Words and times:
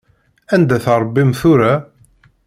Anda-t 0.53 0.85
Ṛebbi-m 1.01 1.31
tura? 1.39 1.73